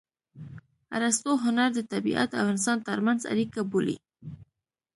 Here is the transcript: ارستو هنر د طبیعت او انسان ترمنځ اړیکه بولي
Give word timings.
ارستو 0.97 1.31
هنر 1.43 1.69
د 1.75 1.79
طبیعت 1.93 2.29
او 2.39 2.45
انسان 2.53 2.77
ترمنځ 2.87 3.21
اړیکه 3.31 3.59
بولي 3.71 3.97